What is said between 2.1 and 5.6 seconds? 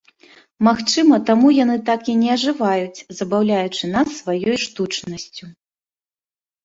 і не ажываюць, забаўляючы нас сваёй штучнасцю.